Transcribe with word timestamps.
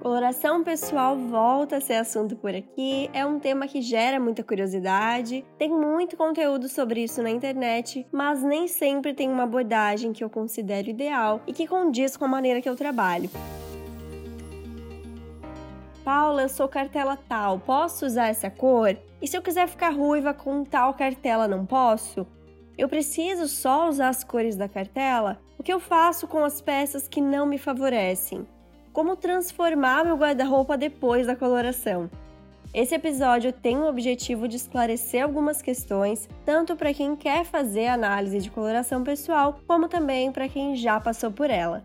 Coloração 0.00 0.64
pessoal 0.64 1.14
volta 1.14 1.76
a 1.76 1.80
ser 1.80 1.96
assunto 1.96 2.34
por 2.34 2.54
aqui, 2.54 3.10
é 3.12 3.26
um 3.26 3.38
tema 3.38 3.68
que 3.68 3.82
gera 3.82 4.18
muita 4.18 4.42
curiosidade, 4.42 5.44
tem 5.58 5.68
muito 5.68 6.16
conteúdo 6.16 6.70
sobre 6.70 7.04
isso 7.04 7.22
na 7.22 7.28
internet, 7.28 8.06
mas 8.10 8.42
nem 8.42 8.66
sempre 8.66 9.12
tem 9.12 9.28
uma 9.28 9.42
abordagem 9.42 10.14
que 10.14 10.24
eu 10.24 10.30
considero 10.30 10.88
ideal 10.88 11.42
e 11.46 11.52
que 11.52 11.66
condiz 11.66 12.16
com 12.16 12.24
a 12.24 12.28
maneira 12.28 12.62
que 12.62 12.68
eu 12.68 12.74
trabalho. 12.74 13.28
Paula, 16.02 16.42
eu 16.42 16.48
sou 16.48 16.66
cartela 16.66 17.18
tal, 17.28 17.58
posso 17.58 18.06
usar 18.06 18.28
essa 18.28 18.48
cor? 18.48 18.96
E 19.20 19.28
se 19.28 19.36
eu 19.36 19.42
quiser 19.42 19.68
ficar 19.68 19.90
ruiva 19.90 20.32
com 20.32 20.64
tal 20.64 20.94
cartela, 20.94 21.46
não 21.46 21.66
posso? 21.66 22.26
Eu 22.78 22.88
preciso 22.88 23.46
só 23.46 23.86
usar 23.86 24.08
as 24.08 24.24
cores 24.24 24.56
da 24.56 24.66
cartela? 24.66 25.38
O 25.58 25.62
que 25.62 25.70
eu 25.70 25.78
faço 25.78 26.26
com 26.26 26.42
as 26.42 26.62
peças 26.62 27.06
que 27.06 27.20
não 27.20 27.44
me 27.44 27.58
favorecem? 27.58 28.46
Como 28.92 29.14
transformar 29.14 30.04
meu 30.04 30.16
guarda-roupa 30.16 30.76
depois 30.76 31.24
da 31.24 31.36
coloração? 31.36 32.10
Esse 32.74 32.96
episódio 32.96 33.52
tem 33.52 33.76
o 33.76 33.88
objetivo 33.88 34.48
de 34.48 34.56
esclarecer 34.56 35.22
algumas 35.22 35.62
questões, 35.62 36.28
tanto 36.44 36.74
para 36.74 36.92
quem 36.92 37.14
quer 37.14 37.44
fazer 37.44 37.86
análise 37.86 38.40
de 38.40 38.50
coloração 38.50 39.04
pessoal, 39.04 39.60
como 39.66 39.88
também 39.88 40.32
para 40.32 40.48
quem 40.48 40.74
já 40.74 40.98
passou 40.98 41.30
por 41.30 41.50
ela. 41.50 41.84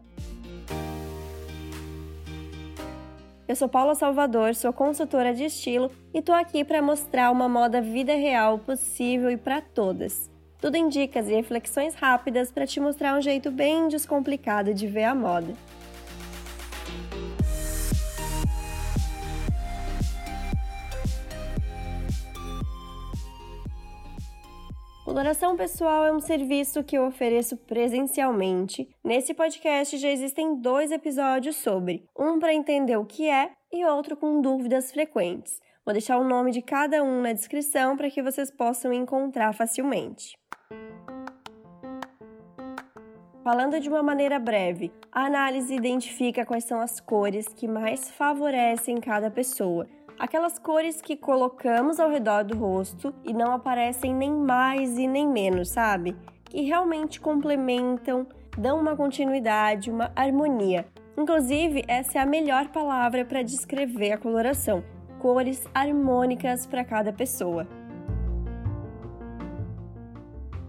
Eu 3.48 3.56
sou 3.56 3.70
Paula 3.70 3.94
Salvador, 3.94 4.56
sou 4.56 4.74
consultora 4.74 5.32
de 5.32 5.46
estilo 5.46 5.92
e 6.12 6.24
tô 6.24 6.32
aqui 6.32 6.64
para 6.64 6.82
mostrar 6.82 7.30
uma 7.30 7.48
moda 7.48 7.82
vida 7.82 8.16
real 8.16 8.58
possível 8.58 9.30
e 9.30 9.38
para 9.38 9.62
todas. 9.62 10.32
Tudo 10.60 10.76
em 10.76 10.90
dicas 10.90 11.30
e 11.30 11.36
reflexões 11.36 11.94
rápidas 11.94 12.52
para 12.52 12.66
te 12.66 12.80
mostrar 12.80 13.16
um 13.16 13.22
jeito 13.22 13.52
bem 13.52 13.88
descomplicado 13.88 14.74
de 14.74 14.88
ver 14.88 15.04
a 15.04 15.14
moda. 15.14 15.54
Coloração 25.16 25.56
pessoal 25.56 26.04
é 26.04 26.12
um 26.12 26.20
serviço 26.20 26.84
que 26.84 26.98
eu 26.98 27.06
ofereço 27.06 27.56
presencialmente. 27.56 28.90
Nesse 29.02 29.34
podcast 29.34 29.96
já 29.98 30.10
existem 30.10 30.60
dois 30.60 30.92
episódios 30.92 31.56
sobre, 31.56 32.06
um 32.20 32.38
para 32.38 32.54
entender 32.54 32.98
o 32.98 33.06
que 33.06 33.30
é 33.30 33.52
e 33.72 33.86
outro 33.86 34.18
com 34.18 34.42
dúvidas 34.42 34.92
frequentes. 34.92 35.62
Vou 35.86 35.94
deixar 35.94 36.18
o 36.18 36.28
nome 36.28 36.52
de 36.52 36.62
cada 36.62 37.02
um 37.02 37.22
na 37.22 37.32
descrição 37.32 37.96
para 37.96 38.10
que 38.10 38.22
vocês 38.22 38.52
possam 38.52 38.92
encontrar 38.92 39.54
facilmente. 39.54 40.38
Falando 43.42 43.80
de 43.80 43.88
uma 43.88 44.04
maneira 44.04 44.38
breve, 44.38 44.92
a 45.14 45.28
análise 45.28 45.74
identifica 45.74 46.46
quais 46.46 46.66
são 46.66 46.82
as 46.82 47.00
cores 47.00 47.48
que 47.48 47.70
mais 47.70 48.12
favorecem 48.12 48.98
cada 48.98 49.32
pessoa, 49.32 49.88
aquelas 50.18 50.58
cores 50.58 51.02
que 51.02 51.16
colocamos 51.16 52.00
ao 52.00 52.10
redor 52.10 52.44
do 52.44 52.58
rosto 52.58 53.14
e 53.24 53.34
não 53.34 53.52
aparecem 53.52 54.14
nem 54.14 54.32
mais 54.32 54.98
e 54.98 55.08
nem 55.08 55.28
menos, 55.28 55.70
sabe? 55.70 56.16
Que 56.46 56.62
realmente 56.62 57.20
complementam, 57.20 58.28
dão 58.58 58.80
uma 58.80 58.96
continuidade, 58.96 59.92
uma 59.92 60.12
harmonia. 60.16 60.86
Inclusive, 61.18 61.84
essa 61.88 62.18
é 62.18 62.22
a 62.22 62.26
melhor 62.26 62.70
palavra 62.70 63.24
para 63.26 63.42
descrever 63.42 64.14
a 64.14 64.18
coloração: 64.18 64.84
cores 65.20 65.66
harmônicas 65.74 66.66
para 66.66 66.84
cada 66.84 67.14
pessoa. 67.14 67.68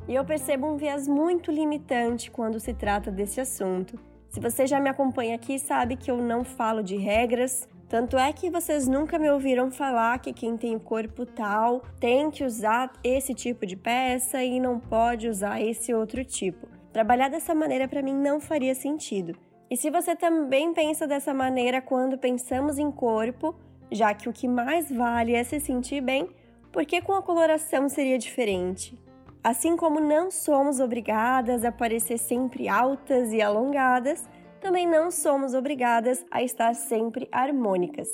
E 0.08 0.14
eu 0.14 0.24
percebo 0.24 0.68
um 0.68 0.76
viés 0.76 1.08
muito 1.08 1.50
limitante 1.50 2.30
quando 2.30 2.60
se 2.60 2.72
trata 2.72 3.10
desse 3.10 3.40
assunto. 3.40 3.98
Se 4.28 4.38
você 4.38 4.66
já 4.66 4.78
me 4.78 4.88
acompanha 4.88 5.34
aqui, 5.34 5.58
sabe 5.58 5.96
que 5.96 6.10
eu 6.10 6.18
não 6.18 6.44
falo 6.44 6.82
de 6.82 6.96
regras, 6.96 7.68
tanto 7.88 8.18
é 8.18 8.32
que 8.32 8.50
vocês 8.50 8.88
nunca 8.88 9.18
me 9.18 9.30
ouviram 9.30 9.70
falar 9.70 10.18
que 10.18 10.32
quem 10.32 10.56
tem 10.56 10.74
o 10.74 10.80
corpo 10.80 11.24
tal 11.24 11.82
tem 12.00 12.30
que 12.30 12.42
usar 12.42 12.92
esse 13.04 13.32
tipo 13.32 13.64
de 13.64 13.76
peça 13.76 14.42
e 14.42 14.58
não 14.58 14.80
pode 14.80 15.28
usar 15.28 15.60
esse 15.60 15.94
outro 15.94 16.24
tipo. 16.24 16.66
Trabalhar 16.92 17.28
dessa 17.28 17.54
maneira 17.54 17.86
para 17.86 18.02
mim 18.02 18.14
não 18.14 18.40
faria 18.40 18.74
sentido. 18.74 19.36
E 19.70 19.76
se 19.76 19.90
você 19.90 20.16
também 20.16 20.72
pensa 20.72 21.06
dessa 21.06 21.32
maneira 21.32 21.80
quando 21.80 22.18
pensamos 22.18 22.78
em 22.78 22.90
corpo, 22.90 23.54
já 23.90 24.12
que 24.14 24.28
o 24.28 24.32
que 24.32 24.48
mais 24.48 24.90
vale 24.90 25.34
é 25.34 25.44
se 25.44 25.60
sentir 25.60 26.00
bem, 26.00 26.28
por 26.72 26.84
que 26.84 27.00
com 27.00 27.12
a 27.12 27.22
coloração 27.22 27.88
seria 27.88 28.18
diferente? 28.18 28.98
Assim 29.42 29.76
como 29.76 30.00
não 30.00 30.28
somos 30.28 30.80
obrigadas 30.80 31.64
a 31.64 31.70
parecer 31.70 32.18
sempre 32.18 32.68
altas 32.68 33.32
e 33.32 33.40
alongadas, 33.40 34.28
também 34.66 34.84
não 34.84 35.12
somos 35.12 35.54
obrigadas 35.54 36.26
a 36.28 36.42
estar 36.42 36.74
sempre 36.74 37.28
harmônicas. 37.30 38.08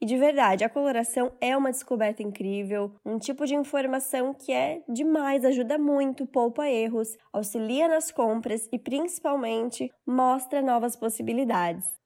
E 0.00 0.06
de 0.06 0.16
verdade, 0.16 0.62
a 0.62 0.68
coloração 0.68 1.32
é 1.40 1.56
uma 1.56 1.72
descoberta 1.72 2.22
incrível, 2.22 2.92
um 3.04 3.18
tipo 3.18 3.44
de 3.44 3.56
informação 3.56 4.32
que 4.32 4.52
é 4.52 4.84
demais, 4.88 5.44
ajuda 5.44 5.76
muito, 5.76 6.28
poupa 6.28 6.68
erros, 6.68 7.08
auxilia 7.32 7.88
nas 7.88 8.12
compras 8.12 8.68
e 8.72 8.78
principalmente 8.78 9.90
mostra 10.06 10.62
novas 10.62 10.94
possibilidades. 10.94 11.97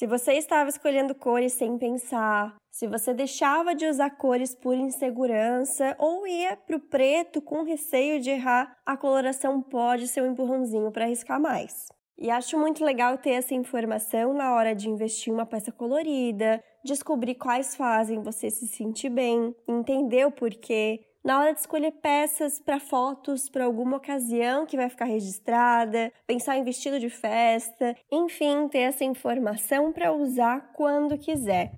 Se 0.00 0.06
você 0.06 0.32
estava 0.32 0.70
escolhendo 0.70 1.14
cores 1.14 1.52
sem 1.52 1.76
pensar, 1.76 2.56
se 2.70 2.86
você 2.86 3.12
deixava 3.12 3.74
de 3.74 3.84
usar 3.84 4.08
cores 4.08 4.54
por 4.54 4.74
insegurança 4.74 5.94
ou 5.98 6.26
ia 6.26 6.56
para 6.56 6.76
o 6.76 6.80
preto 6.80 7.42
com 7.42 7.64
receio 7.64 8.18
de 8.18 8.30
errar, 8.30 8.78
a 8.86 8.96
coloração 8.96 9.60
pode 9.60 10.08
ser 10.08 10.22
um 10.22 10.32
empurrãozinho 10.32 10.90
para 10.90 11.04
arriscar 11.04 11.38
mais. 11.38 11.88
E 12.16 12.30
acho 12.30 12.58
muito 12.58 12.82
legal 12.82 13.18
ter 13.18 13.32
essa 13.32 13.52
informação 13.52 14.32
na 14.32 14.54
hora 14.54 14.74
de 14.74 14.88
investir 14.88 15.30
em 15.30 15.36
uma 15.36 15.44
peça 15.44 15.70
colorida, 15.70 16.64
descobrir 16.82 17.34
quais 17.34 17.76
fazem 17.76 18.22
você 18.22 18.48
se 18.48 18.66
sentir 18.68 19.10
bem, 19.10 19.54
entender 19.68 20.26
o 20.26 20.32
porquê, 20.32 21.04
na 21.22 21.38
hora 21.38 21.52
de 21.52 21.60
escolher 21.60 21.92
peças 21.92 22.58
para 22.58 22.80
fotos 22.80 23.48
para 23.48 23.64
alguma 23.64 23.98
ocasião 23.98 24.64
que 24.64 24.76
vai 24.76 24.88
ficar 24.88 25.04
registrada, 25.04 26.12
pensar 26.26 26.56
em 26.56 26.64
vestido 26.64 26.98
de 26.98 27.10
festa, 27.10 27.94
enfim, 28.10 28.68
ter 28.68 28.80
essa 28.80 29.04
informação 29.04 29.92
para 29.92 30.12
usar 30.12 30.72
quando 30.72 31.18
quiser. 31.18 31.72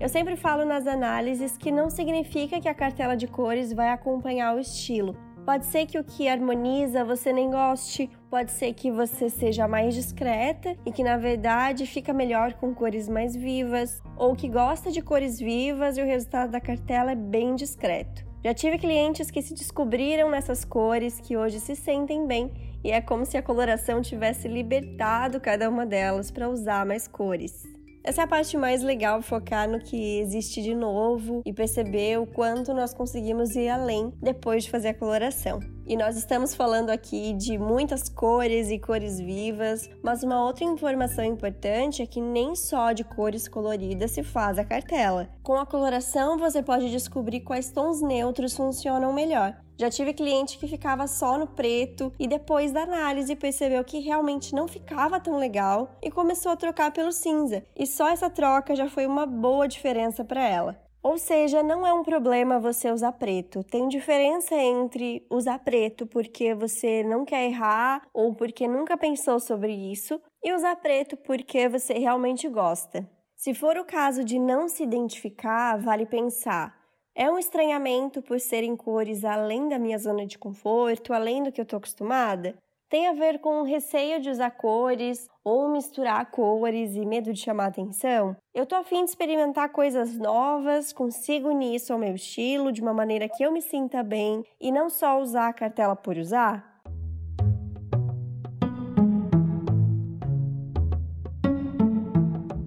Eu 0.00 0.08
sempre 0.08 0.36
falo 0.36 0.64
nas 0.64 0.86
análises 0.86 1.56
que 1.56 1.72
não 1.72 1.88
significa 1.88 2.60
que 2.60 2.68
a 2.68 2.74
cartela 2.74 3.16
de 3.16 3.26
cores 3.26 3.72
vai 3.72 3.88
acompanhar 3.88 4.54
o 4.54 4.60
estilo. 4.60 5.16
Pode 5.44 5.66
ser 5.66 5.84
que 5.84 5.98
o 5.98 6.04
que 6.04 6.26
harmoniza 6.26 7.04
você 7.04 7.30
nem 7.30 7.50
goste, 7.50 8.08
pode 8.30 8.50
ser 8.50 8.72
que 8.72 8.90
você 8.90 9.28
seja 9.28 9.68
mais 9.68 9.94
discreta 9.94 10.74
e 10.86 10.90
que 10.90 11.04
na 11.04 11.18
verdade 11.18 11.84
fica 11.84 12.14
melhor 12.14 12.54
com 12.54 12.74
cores 12.74 13.10
mais 13.10 13.36
vivas, 13.36 14.02
ou 14.16 14.34
que 14.34 14.48
gosta 14.48 14.90
de 14.90 15.02
cores 15.02 15.38
vivas 15.38 15.98
e 15.98 16.02
o 16.02 16.06
resultado 16.06 16.50
da 16.50 16.60
cartela 16.60 17.12
é 17.12 17.14
bem 17.14 17.54
discreto. 17.54 18.24
Já 18.42 18.54
tive 18.54 18.78
clientes 18.78 19.30
que 19.30 19.42
se 19.42 19.52
descobriram 19.52 20.30
nessas 20.30 20.64
cores 20.64 21.20
que 21.20 21.36
hoje 21.36 21.60
se 21.60 21.76
sentem 21.76 22.26
bem 22.26 22.50
e 22.82 22.90
é 22.90 23.02
como 23.02 23.26
se 23.26 23.36
a 23.36 23.42
coloração 23.42 24.00
tivesse 24.00 24.48
libertado 24.48 25.40
cada 25.40 25.68
uma 25.68 25.84
delas 25.84 26.30
para 26.30 26.48
usar 26.48 26.86
mais 26.86 27.06
cores. 27.06 27.73
Essa 28.06 28.20
é 28.20 28.24
a 28.24 28.28
parte 28.28 28.54
mais 28.58 28.82
legal, 28.82 29.22
focar 29.22 29.66
no 29.66 29.80
que 29.80 30.18
existe 30.18 30.60
de 30.60 30.74
novo 30.74 31.40
e 31.46 31.54
perceber 31.54 32.20
o 32.20 32.26
quanto 32.26 32.74
nós 32.74 32.92
conseguimos 32.92 33.56
ir 33.56 33.70
além 33.70 34.12
depois 34.20 34.64
de 34.64 34.70
fazer 34.70 34.88
a 34.88 34.94
coloração. 34.94 35.58
E 35.86 35.96
nós 35.96 36.16
estamos 36.16 36.54
falando 36.54 36.88
aqui 36.88 37.34
de 37.34 37.58
muitas 37.58 38.08
cores 38.08 38.70
e 38.70 38.78
cores 38.78 39.18
vivas, 39.18 39.90
mas 40.02 40.22
uma 40.22 40.42
outra 40.42 40.64
informação 40.64 41.22
importante 41.22 42.00
é 42.00 42.06
que 42.06 42.22
nem 42.22 42.56
só 42.56 42.92
de 42.92 43.04
cores 43.04 43.46
coloridas 43.46 44.12
se 44.12 44.22
faz 44.22 44.58
a 44.58 44.64
cartela. 44.64 45.28
Com 45.42 45.56
a 45.56 45.66
coloração, 45.66 46.38
você 46.38 46.62
pode 46.62 46.90
descobrir 46.90 47.40
quais 47.40 47.70
tons 47.70 48.00
neutros 48.00 48.56
funcionam 48.56 49.12
melhor. 49.12 49.54
Já 49.76 49.90
tive 49.90 50.14
cliente 50.14 50.56
que 50.56 50.68
ficava 50.68 51.06
só 51.06 51.36
no 51.36 51.48
preto 51.48 52.12
e 52.18 52.26
depois 52.26 52.72
da 52.72 52.84
análise 52.84 53.36
percebeu 53.36 53.84
que 53.84 53.98
realmente 53.98 54.54
não 54.54 54.66
ficava 54.66 55.20
tão 55.20 55.36
legal 55.36 55.98
e 56.00 56.10
começou 56.10 56.52
a 56.52 56.56
trocar 56.56 56.92
pelo 56.92 57.12
cinza. 57.12 57.62
E 57.76 57.86
só 57.86 58.08
essa 58.08 58.30
troca 58.30 58.74
já 58.74 58.88
foi 58.88 59.04
uma 59.04 59.26
boa 59.26 59.68
diferença 59.68 60.24
para 60.24 60.48
ela. 60.48 60.83
Ou 61.04 61.18
seja, 61.18 61.62
não 61.62 61.86
é 61.86 61.92
um 61.92 62.02
problema 62.02 62.58
você 62.58 62.90
usar 62.90 63.12
preto. 63.12 63.62
Tem 63.62 63.88
diferença 63.88 64.54
entre 64.54 65.22
usar 65.28 65.58
preto 65.58 66.06
porque 66.06 66.54
você 66.54 67.04
não 67.04 67.26
quer 67.26 67.44
errar 67.44 68.08
ou 68.10 68.34
porque 68.34 68.66
nunca 68.66 68.96
pensou 68.96 69.38
sobre 69.38 69.70
isso 69.70 70.18
e 70.42 70.54
usar 70.54 70.76
preto 70.76 71.14
porque 71.14 71.68
você 71.68 71.92
realmente 71.92 72.48
gosta. 72.48 73.06
Se 73.36 73.52
for 73.52 73.76
o 73.76 73.84
caso 73.84 74.24
de 74.24 74.38
não 74.38 74.66
se 74.66 74.82
identificar, 74.82 75.76
vale 75.76 76.06
pensar: 76.06 76.74
é 77.14 77.30
um 77.30 77.38
estranhamento 77.38 78.22
por 78.22 78.40
serem 78.40 78.74
cores 78.74 79.26
além 79.26 79.68
da 79.68 79.78
minha 79.78 79.98
zona 79.98 80.24
de 80.24 80.38
conforto, 80.38 81.12
além 81.12 81.42
do 81.42 81.52
que 81.52 81.60
eu 81.60 81.66
tô 81.66 81.76
acostumada? 81.76 82.56
Tem 82.88 83.08
a 83.08 83.12
ver 83.12 83.38
com 83.38 83.62
receio 83.62 84.20
de 84.20 84.30
usar 84.30 84.50
cores 84.50 85.28
ou 85.42 85.68
misturar 85.68 86.30
cores 86.30 86.94
e 86.94 87.04
medo 87.04 87.32
de 87.32 87.40
chamar 87.40 87.66
atenção? 87.66 88.36
Eu 88.54 88.66
tô 88.66 88.76
afim 88.76 89.04
de 89.04 89.10
experimentar 89.10 89.70
coisas 89.70 90.16
novas, 90.18 90.92
consigo 90.92 91.48
unir 91.48 91.76
isso 91.76 91.92
ao 91.92 91.98
meu 91.98 92.14
estilo 92.14 92.70
de 92.70 92.82
uma 92.82 92.92
maneira 92.92 93.28
que 93.28 93.42
eu 93.42 93.50
me 93.50 93.62
sinta 93.62 94.02
bem 94.02 94.44
e 94.60 94.70
não 94.70 94.90
só 94.90 95.20
usar 95.20 95.48
a 95.48 95.52
cartela 95.52 95.96
por 95.96 96.16
usar? 96.18 96.72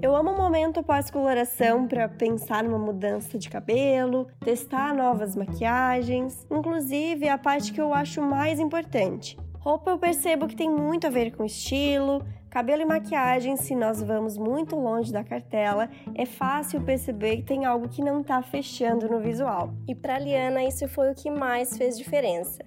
Eu 0.02 0.16
amo 0.16 0.32
o 0.32 0.38
momento 0.38 0.82
pós-coloração 0.84 1.88
para 1.88 2.08
pensar 2.08 2.64
numa 2.64 2.80
mudança 2.80 3.38
de 3.38 3.50
cabelo, 3.50 4.28
testar 4.40 4.94
novas 4.94 5.36
maquiagens, 5.36 6.46
inclusive 6.50 7.28
a 7.28 7.38
parte 7.38 7.74
que 7.74 7.82
eu 7.82 7.94
acho 7.94 8.22
mais 8.22 8.60
importante, 8.60 9.38
Roupa 9.60 9.92
eu 9.92 9.98
percebo 9.98 10.48
que 10.48 10.56
tem 10.56 10.70
muito 10.70 11.08
a 11.08 11.10
ver 11.10 11.32
com 11.32 11.44
estilo, 11.44 12.24
cabelo 12.50 12.82
e 12.82 12.86
maquiagem. 12.86 13.58
Se 13.58 13.76
nós 13.76 14.02
vamos 14.02 14.38
muito 14.38 14.76
longe 14.76 15.12
da 15.12 15.24
cartela, 15.24 15.90
é 16.16 16.26
fácil 16.26 16.82
perceber 16.82 17.38
que 17.38 17.44
tem 17.44 17.66
algo 17.66 17.88
que 17.88 18.02
não 18.02 18.22
está 18.22 18.42
fechando 18.42 19.08
no 19.08 19.20
visual. 19.20 19.74
E 19.88 19.94
para 19.94 20.20
Liana, 20.20 20.64
isso 20.64 20.88
foi 20.88 21.12
o 21.12 21.16
que 21.16 21.30
mais 21.30 21.78
fez 21.78 21.98
diferença. 21.98 22.64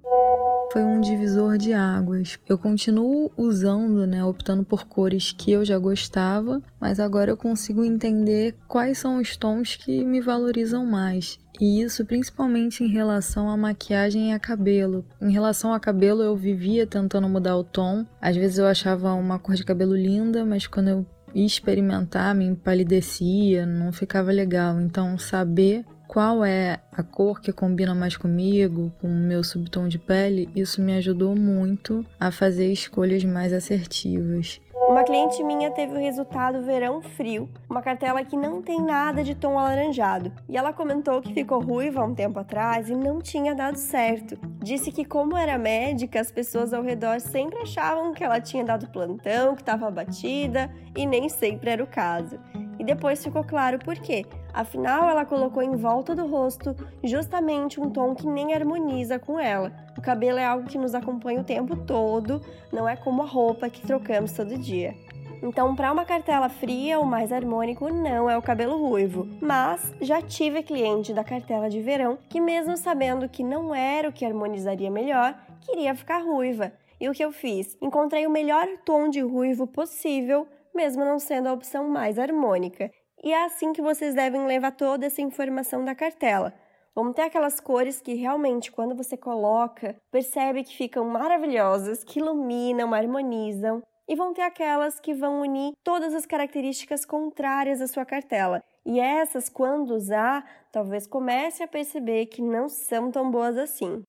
Foi 0.73 0.85
um 0.85 1.01
divisor 1.01 1.59
de 1.59 1.73
águas. 1.73 2.39
Eu 2.49 2.57
continuo 2.57 3.33
usando, 3.37 4.07
né, 4.07 4.25
optando 4.25 4.65
por 4.65 4.85
cores 4.87 5.33
que 5.33 5.51
eu 5.51 5.65
já 5.65 5.79
gostava, 5.79 6.63
mas 6.79 7.01
agora 7.01 7.31
eu 7.31 7.37
consigo 7.37 7.85
entender 7.85 8.55
quais 8.69 8.99
são 8.99 9.19
os 9.19 9.37
tons 9.37 9.75
que 9.75 10.05
me 10.05 10.21
valorizam 10.21 10.87
mais. 10.87 11.39
E 11.59 11.83
isso 11.83 12.05
principalmente 12.05 12.85
em 12.85 12.89
relação 12.89 13.49
à 13.49 13.57
maquiagem 13.57 14.31
e 14.31 14.33
a 14.33 14.39
cabelo. 14.39 15.05
Em 15.21 15.33
relação 15.33 15.73
a 15.73 15.81
cabelo, 15.81 16.23
eu 16.23 16.37
vivia 16.37 16.87
tentando 16.87 17.29
mudar 17.29 17.57
o 17.57 17.65
tom. 17.65 18.07
Às 18.21 18.37
vezes 18.37 18.59
eu 18.59 18.67
achava 18.67 19.13
uma 19.15 19.39
cor 19.39 19.55
de 19.55 19.65
cabelo 19.65 19.95
linda, 19.95 20.45
mas 20.45 20.67
quando 20.67 20.89
eu 20.89 21.07
ia 21.35 21.47
experimentar, 21.47 22.35
me 22.35 22.45
empalidecia, 22.45 23.67
não 23.67 23.93
ficava 23.93 24.31
legal. 24.31 24.81
Então, 24.81 25.19
saber 25.19 25.85
qual 26.11 26.45
é 26.45 26.81
a 26.91 27.05
cor 27.05 27.41
que 27.41 27.53
combina 27.53 27.95
mais 27.95 28.17
comigo, 28.17 28.93
com 29.01 29.07
o 29.07 29.15
meu 29.15 29.45
subtom 29.45 29.87
de 29.87 29.97
pele, 29.97 30.49
isso 30.57 30.83
me 30.83 30.93
ajudou 30.95 31.37
muito 31.37 32.05
a 32.19 32.33
fazer 32.33 32.73
escolhas 32.73 33.23
mais 33.23 33.53
assertivas. 33.53 34.61
Uma 34.91 35.05
cliente 35.05 35.41
minha 35.45 35.71
teve 35.71 35.93
o 35.93 36.01
resultado 36.01 36.63
verão 36.63 37.01
frio, 37.01 37.49
uma 37.71 37.81
cartela 37.81 38.25
que 38.25 38.37
não 38.37 38.61
tem 38.61 38.83
nada 38.83 39.23
de 39.23 39.37
tom 39.37 39.57
alaranjado, 39.57 40.33
e 40.49 40.57
ela 40.57 40.73
comentou 40.73 41.23
que 41.23 41.33
ficou 41.33 41.61
ruiva 41.61 42.01
há 42.01 42.05
um 42.05 42.13
tempo 42.13 42.41
atrás 42.41 42.91
e 42.91 42.97
não 42.97 43.21
tinha 43.21 43.55
dado 43.55 43.77
certo. 43.77 44.37
Disse 44.59 44.91
que, 44.91 45.05
como 45.05 45.37
era 45.37 45.57
médica, 45.57 46.21
as 46.21 46.33
pessoas 46.33 46.75
ao 46.75 46.83
redor 46.83 47.21
sempre 47.21 47.61
achavam 47.61 48.13
que 48.13 48.25
ela 48.25 48.41
tinha 48.41 48.65
dado 48.65 48.91
plantão, 48.91 49.55
que 49.55 49.63
estava 49.63 49.87
abatida, 49.87 50.69
e 50.97 51.07
nem 51.07 51.29
sempre 51.29 51.71
era 51.71 51.85
o 51.85 51.87
caso. 51.87 52.41
E 52.77 52.83
depois 52.83 53.23
ficou 53.23 53.45
claro 53.45 53.79
por 53.79 53.95
quê. 53.95 54.27
Afinal, 54.53 55.09
ela 55.09 55.25
colocou 55.25 55.63
em 55.63 55.77
volta 55.77 56.15
do 56.15 56.27
rosto 56.27 56.75
justamente 57.03 57.81
um 57.81 57.91
tom 57.91 58.15
que 58.15 58.27
nem 58.27 58.55
harmoniza 58.55 59.19
com 59.19 59.39
ela. 59.39 59.73
O 59.97 60.01
cabelo 60.01 60.39
é 60.39 60.45
algo 60.45 60.69
que 60.69 60.79
nos 60.79 60.95
acompanha 60.95 61.41
o 61.41 61.45
tempo 61.45 61.77
todo, 61.77 62.41
não 62.73 62.89
é 62.89 62.97
como 62.97 63.23
a 63.23 63.27
roupa 63.27 63.71
que 63.71 63.87
trocamos 63.87 64.33
todo 64.33 64.59
dia. 64.59 64.95
Então, 65.43 65.75
para 65.75 65.91
uma 65.91 66.05
cartela 66.05 66.49
fria, 66.49 67.01
o 67.01 67.07
mais 67.07 67.33
harmônico 67.33 67.91
não 67.91 68.29
é 68.29 68.37
o 68.37 68.43
cabelo 68.43 68.77
ruivo. 68.77 69.27
Mas 69.41 69.95
já 70.01 70.21
tive 70.21 70.63
cliente 70.63 71.15
da 71.15 71.25
cartela 71.25 71.71
de 71.71 71.81
verão 71.81 72.19
que, 72.29 72.39
mesmo 72.41 72.77
sabendo 72.77 73.29
que 73.29 73.43
não 73.43 73.75
era 73.75 74.09
o 74.09 74.13
que 74.13 74.25
harmonizaria 74.27 74.91
melhor, 74.91 75.35
queria 75.63 75.95
ficar 75.95 76.19
ruiva. 76.19 76.73
E 77.01 77.09
o 77.09 77.13
que 77.13 77.25
eu 77.25 77.33
fiz? 77.33 77.79
Encontrei 77.81 78.27
o 78.27 78.31
melhor 78.31 78.67
tom 78.85 79.09
de 79.09 79.21
ruivo 79.21 79.67
possível 79.67 80.47
mesmo 80.75 81.05
não 81.05 81.19
sendo 81.19 81.49
a 81.49 81.53
opção 81.53 81.89
mais 81.89 82.19
harmônica. 82.19 82.91
E 83.23 83.33
é 83.33 83.45
assim 83.45 83.73
que 83.73 83.83
vocês 83.83 84.15
devem 84.15 84.47
levar 84.47 84.73
toda 84.73 85.07
essa 85.07 85.21
informação 85.21 85.85
da 85.85 85.95
cartela. 85.95 86.55
Vão 86.95 87.13
ter 87.13 87.23
aquelas 87.23 87.61
cores 87.61 88.01
que 88.01 88.15
realmente, 88.15 88.73
quando 88.73 88.95
você 88.95 89.17
coloca, 89.17 89.97
percebe 90.11 90.65
que 90.65 90.77
ficam 90.77 91.05
maravilhosas, 91.05 92.03
que 92.03 92.19
iluminam, 92.19 92.95
harmonizam. 92.95 93.83
E 94.09 94.17
vão 94.17 94.35
ter 94.35 94.43
aquelas 94.43 94.99
que 94.99 95.15
vão 95.15 95.41
unir 95.41 95.73
todas 95.85 96.15
as 96.15 96.27
características 96.27 97.05
contrárias 97.05 97.81
à 97.81 97.87
sua 97.87 98.05
cartela. 98.05 98.61
E 98.85 98.99
essas, 98.99 99.49
quando 99.49 99.95
usar, 99.95 100.45
talvez 100.73 101.07
comece 101.07 101.63
a 101.63 101.69
perceber 101.69 102.27
que 102.27 102.43
não 102.43 102.69
são 102.69 103.11
tão 103.11 103.31
boas 103.31 103.57
assim. 103.57 104.03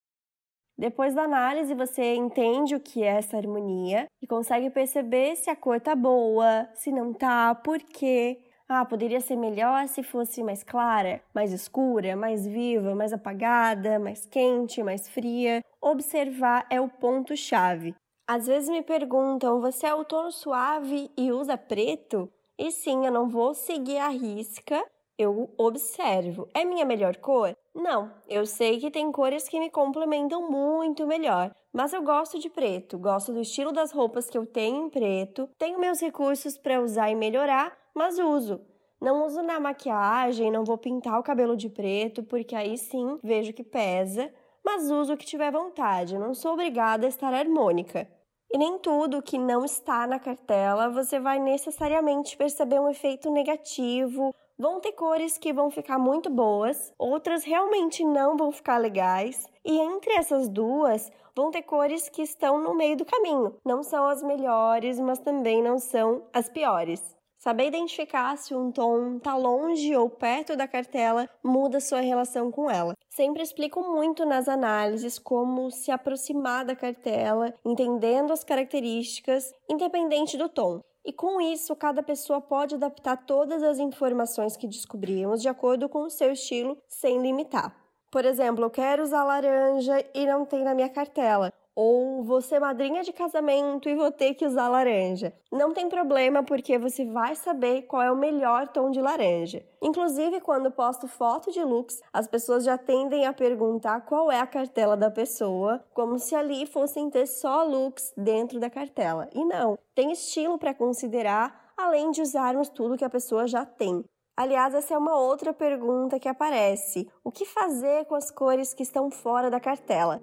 Depois 0.75 1.13
da 1.13 1.23
análise, 1.23 1.75
você 1.75 2.15
entende 2.15 2.73
o 2.73 2.79
que 2.79 3.03
é 3.03 3.17
essa 3.17 3.37
harmonia 3.37 4.07
e 4.19 4.25
consegue 4.25 4.71
perceber 4.71 5.35
se 5.35 5.51
a 5.51 5.55
cor 5.55 5.79
tá 5.79 5.95
boa, 5.95 6.67
se 6.73 6.91
não 6.91 7.13
tá, 7.13 7.53
por 7.53 7.77
quê. 7.77 8.41
Ah, 8.73 8.85
poderia 8.85 9.19
ser 9.19 9.35
melhor 9.35 9.85
se 9.89 10.01
fosse 10.01 10.41
mais 10.41 10.63
clara, 10.63 11.21
mais 11.35 11.51
escura, 11.51 12.15
mais 12.15 12.47
viva, 12.47 12.95
mais 12.95 13.11
apagada, 13.11 13.99
mais 13.99 14.25
quente, 14.25 14.81
mais 14.81 15.09
fria. 15.09 15.61
Observar 15.81 16.65
é 16.69 16.79
o 16.79 16.87
ponto-chave. 16.87 17.93
Às 18.25 18.47
vezes 18.47 18.69
me 18.69 18.81
perguntam: 18.81 19.59
você 19.59 19.87
é 19.87 19.93
outono 19.93 20.31
suave 20.31 21.11
e 21.17 21.33
usa 21.33 21.57
preto? 21.57 22.31
E 22.57 22.71
sim, 22.71 23.05
eu 23.05 23.11
não 23.11 23.27
vou 23.27 23.53
seguir 23.53 23.97
a 23.97 24.07
risca, 24.07 24.81
eu 25.17 25.53
observo. 25.57 26.47
É 26.53 26.63
minha 26.63 26.85
melhor 26.85 27.17
cor? 27.17 27.53
Não, 27.75 28.09
eu 28.25 28.45
sei 28.45 28.79
que 28.79 28.89
tem 28.89 29.11
cores 29.11 29.49
que 29.49 29.59
me 29.59 29.69
complementam 29.69 30.49
muito 30.49 31.05
melhor, 31.05 31.53
mas 31.73 31.91
eu 31.91 32.01
gosto 32.03 32.39
de 32.39 32.49
preto, 32.49 32.97
gosto 32.97 33.33
do 33.33 33.41
estilo 33.41 33.73
das 33.73 33.91
roupas 33.91 34.29
que 34.29 34.37
eu 34.37 34.45
tenho 34.45 34.85
em 34.85 34.89
preto, 34.89 35.49
tenho 35.57 35.77
meus 35.77 35.99
recursos 35.99 36.57
para 36.57 36.79
usar 36.79 37.09
e 37.11 37.15
melhorar, 37.15 37.80
mas 38.01 38.17
uso. 38.17 38.59
Não 38.99 39.25
uso 39.27 39.43
na 39.43 39.59
maquiagem, 39.59 40.49
não 40.49 40.65
vou 40.65 40.75
pintar 40.75 41.19
o 41.19 41.23
cabelo 41.23 41.55
de 41.55 41.69
preto, 41.69 42.23
porque 42.23 42.55
aí 42.55 42.75
sim 42.75 43.19
vejo 43.23 43.53
que 43.53 43.63
pesa, 43.63 44.33
mas 44.65 44.89
uso 44.89 45.13
o 45.13 45.17
que 45.17 45.25
tiver 45.25 45.51
vontade, 45.51 46.17
não 46.17 46.33
sou 46.33 46.53
obrigada 46.53 47.05
a 47.05 47.09
estar 47.09 47.31
harmônica. 47.31 48.07
E 48.51 48.57
nem 48.57 48.79
tudo 48.79 49.21
que 49.21 49.37
não 49.37 49.63
está 49.63 50.07
na 50.07 50.17
cartela 50.17 50.89
você 50.89 51.19
vai 51.19 51.37
necessariamente 51.37 52.35
perceber 52.35 52.79
um 52.79 52.89
efeito 52.89 53.29
negativo 53.29 54.33
Vão 54.61 54.79
ter 54.79 54.91
cores 54.91 55.39
que 55.39 55.51
vão 55.51 55.71
ficar 55.71 55.97
muito 55.97 56.29
boas, 56.29 56.93
outras 56.95 57.43
realmente 57.43 58.05
não 58.05 58.37
vão 58.37 58.51
ficar 58.51 58.77
legais, 58.77 59.47
e 59.65 59.79
entre 59.79 60.13
essas 60.13 60.47
duas 60.47 61.11
vão 61.35 61.49
ter 61.49 61.63
cores 61.63 62.07
que 62.09 62.21
estão 62.21 62.61
no 62.61 62.75
meio 62.75 62.95
do 62.95 63.03
caminho. 63.03 63.55
Não 63.65 63.81
são 63.81 64.07
as 64.07 64.21
melhores, 64.21 64.99
mas 64.99 65.17
também 65.17 65.63
não 65.63 65.79
são 65.79 66.27
as 66.31 66.47
piores. 66.47 67.17
Saber 67.41 67.69
identificar 67.69 68.37
se 68.37 68.53
um 68.53 68.71
tom 68.71 69.17
está 69.17 69.35
longe 69.35 69.95
ou 69.95 70.07
perto 70.07 70.55
da 70.55 70.67
cartela 70.67 71.27
muda 71.43 71.79
sua 71.79 71.99
relação 71.99 72.51
com 72.51 72.69
ela. 72.69 72.95
Sempre 73.09 73.41
explico 73.41 73.81
muito 73.81 74.23
nas 74.27 74.47
análises 74.47 75.17
como 75.17 75.71
se 75.71 75.89
aproximar 75.89 76.63
da 76.63 76.75
cartela, 76.75 77.51
entendendo 77.65 78.31
as 78.31 78.43
características, 78.43 79.55
independente 79.67 80.37
do 80.37 80.47
tom. 80.47 80.83
E 81.03 81.11
com 81.11 81.41
isso, 81.41 81.75
cada 81.75 82.03
pessoa 82.03 82.39
pode 82.39 82.75
adaptar 82.75 83.17
todas 83.25 83.63
as 83.63 83.79
informações 83.79 84.55
que 84.55 84.67
descobrimos 84.67 85.41
de 85.41 85.49
acordo 85.49 85.89
com 85.89 86.03
o 86.03 86.11
seu 86.11 86.31
estilo, 86.31 86.77
sem 86.87 87.23
limitar. 87.23 87.75
Por 88.11 88.23
exemplo, 88.23 88.65
eu 88.65 88.69
quero 88.69 89.01
usar 89.01 89.23
laranja 89.23 90.05
e 90.13 90.27
não 90.27 90.45
tem 90.45 90.63
na 90.63 90.75
minha 90.75 90.89
cartela 90.89 91.51
ou 91.75 92.41
ser 92.41 92.59
madrinha 92.59 93.03
de 93.03 93.13
casamento 93.13 93.87
e 93.87 93.95
vou 93.95 94.11
ter 94.11 94.33
que 94.33 94.45
usar 94.45 94.67
laranja. 94.67 95.33
Não 95.51 95.73
tem 95.73 95.87
problema 95.87 96.43
porque 96.43 96.77
você 96.77 97.05
vai 97.05 97.35
saber 97.35 97.83
qual 97.83 98.01
é 98.01 98.11
o 98.11 98.17
melhor 98.17 98.67
tom 98.69 98.89
de 98.89 99.01
laranja. 99.01 99.63
Inclusive, 99.81 100.41
quando 100.41 100.71
posto 100.71 101.07
foto 101.07 101.51
de 101.51 101.63
looks, 101.63 102.01
as 102.11 102.27
pessoas 102.27 102.63
já 102.63 102.77
tendem 102.77 103.25
a 103.25 103.33
perguntar 103.33 104.01
qual 104.01 104.31
é 104.31 104.39
a 104.39 104.47
cartela 104.47 104.97
da 104.97 105.11
pessoa, 105.11 105.83
como 105.93 106.19
se 106.19 106.35
ali 106.35 106.65
fossem 106.65 107.09
ter 107.09 107.27
só 107.27 107.63
looks 107.63 108.13
dentro 108.17 108.59
da 108.59 108.69
cartela. 108.69 109.29
E 109.33 109.43
não, 109.45 109.77
tem 109.95 110.11
estilo 110.11 110.57
para 110.57 110.73
considerar, 110.73 111.71
além 111.77 112.11
de 112.11 112.21
usarmos 112.21 112.69
tudo 112.69 112.97
que 112.97 113.05
a 113.05 113.09
pessoa 113.09 113.47
já 113.47 113.65
tem. 113.65 114.03
Aliás, 114.35 114.73
essa 114.73 114.93
é 114.93 114.97
uma 114.97 115.17
outra 115.17 115.53
pergunta 115.53 116.19
que 116.19 116.29
aparece: 116.29 117.07
o 117.23 117.31
que 117.31 117.45
fazer 117.45 118.05
com 118.05 118.15
as 118.15 118.31
cores 118.31 118.73
que 118.73 118.83
estão 118.83 119.11
fora 119.11 119.49
da 119.49 119.59
cartela? 119.59 120.21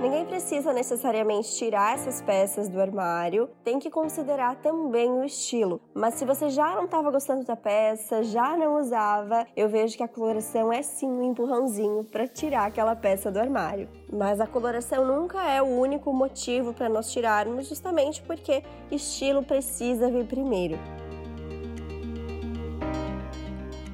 Ninguém 0.00 0.24
precisa 0.24 0.72
necessariamente 0.72 1.54
tirar 1.56 1.92
essas 1.92 2.22
peças 2.22 2.70
do 2.70 2.80
armário, 2.80 3.50
tem 3.62 3.78
que 3.78 3.90
considerar 3.90 4.56
também 4.56 5.10
o 5.10 5.22
estilo. 5.22 5.78
Mas 5.92 6.14
se 6.14 6.24
você 6.24 6.48
já 6.48 6.74
não 6.74 6.86
estava 6.86 7.10
gostando 7.10 7.44
da 7.44 7.54
peça, 7.54 8.22
já 8.22 8.56
não 8.56 8.80
usava, 8.80 9.46
eu 9.54 9.68
vejo 9.68 9.98
que 9.98 10.02
a 10.02 10.08
coloração 10.08 10.72
é 10.72 10.80
sim 10.80 11.06
um 11.06 11.22
empurrãozinho 11.22 12.02
para 12.04 12.26
tirar 12.26 12.64
aquela 12.64 12.96
peça 12.96 13.30
do 13.30 13.38
armário. 13.38 13.90
Mas 14.10 14.40
a 14.40 14.46
coloração 14.46 15.04
nunca 15.04 15.46
é 15.46 15.60
o 15.60 15.66
único 15.66 16.10
motivo 16.14 16.72
para 16.72 16.88
nós 16.88 17.12
tirarmos, 17.12 17.68
justamente 17.68 18.22
porque 18.22 18.64
estilo 18.90 19.42
precisa 19.42 20.10
vir 20.10 20.24
primeiro. 20.24 20.78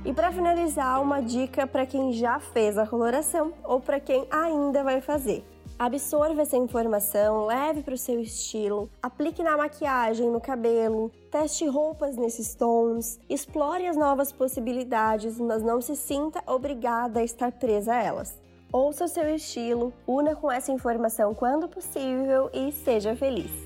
E 0.04 0.12
para 0.12 0.30
finalizar, 0.30 1.02
uma 1.02 1.20
dica 1.20 1.66
para 1.66 1.84
quem 1.84 2.12
já 2.12 2.38
fez 2.38 2.78
a 2.78 2.86
coloração 2.86 3.52
ou 3.64 3.80
para 3.80 3.98
quem 3.98 4.24
ainda 4.30 4.84
vai 4.84 5.00
fazer. 5.00 5.44
Absorva 5.78 6.40
essa 6.40 6.56
informação, 6.56 7.44
leve 7.44 7.82
para 7.82 7.92
o 7.92 7.98
seu 7.98 8.18
estilo, 8.18 8.88
aplique 9.02 9.42
na 9.42 9.58
maquiagem, 9.58 10.30
no 10.30 10.40
cabelo, 10.40 11.12
teste 11.30 11.66
roupas 11.66 12.16
nesses 12.16 12.54
tons, 12.54 13.20
explore 13.28 13.86
as 13.86 13.94
novas 13.94 14.32
possibilidades, 14.32 15.38
mas 15.38 15.62
não 15.62 15.82
se 15.82 15.94
sinta 15.94 16.42
obrigada 16.46 17.20
a 17.20 17.24
estar 17.24 17.52
presa 17.52 17.92
a 17.92 18.02
elas. 18.02 18.38
Ouça 18.72 19.04
o 19.04 19.08
seu 19.08 19.28
estilo, 19.34 19.92
una 20.06 20.34
com 20.34 20.50
essa 20.50 20.72
informação 20.72 21.34
quando 21.34 21.68
possível 21.68 22.48
e 22.54 22.72
seja 22.72 23.14
feliz. 23.14 23.65